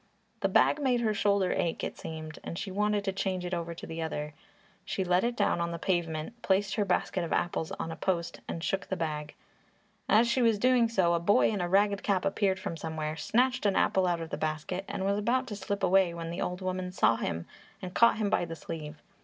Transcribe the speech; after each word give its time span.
The 0.39 0.49
bag 0.49 0.81
made 0.81 1.01
her 1.01 1.13
shoulder 1.13 1.51
ache 1.53 1.83
it 1.83 1.95
seemed 1.95 2.39
and 2.43 2.57
she 2.57 2.71
wanted 2.71 3.03
to 3.03 3.11
change 3.13 3.45
it 3.45 3.53
over 3.53 3.75
to 3.75 3.85
the 3.85 4.01
other 4.01 4.29
shoulder. 4.33 4.43
She 4.83 5.03
let 5.03 5.23
it 5.23 5.35
down 5.35 5.61
on 5.61 5.69
the 5.69 5.77
pavement, 5.77 6.41
placed 6.41 6.73
her 6.73 6.85
basket 6.85 7.23
of 7.23 7.31
apples 7.31 7.71
on 7.73 7.91
a 7.91 7.95
post 7.95 8.41
and 8.47 8.63
shook 8.63 8.87
the 8.87 8.97
bag. 8.97 9.35
As 10.09 10.27
she 10.27 10.41
was 10.41 10.57
doing 10.57 10.89
so 10.89 11.13
a 11.13 11.19
boy 11.19 11.49
in 11.51 11.61
a 11.61 11.69
ragged 11.69 12.01
cap 12.01 12.25
appeared 12.25 12.57
from 12.59 12.77
somewhere, 12.77 13.15
snatched 13.15 13.63
an 13.67 13.75
apple 13.75 14.07
out 14.07 14.21
of 14.21 14.31
the 14.31 14.37
basket 14.37 14.85
and 14.87 15.05
was 15.05 15.19
about 15.19 15.45
to 15.49 15.55
slip 15.55 15.83
away 15.83 16.15
when 16.15 16.31
the 16.31 16.41
old 16.41 16.61
woman 16.61 16.91
saw 16.91 17.17
him 17.17 17.45
and 17.79 17.93
caught 17.93 18.17
him 18.17 18.31
by 18.31 18.43
the 18.43 18.55
sleeve. 18.55 19.03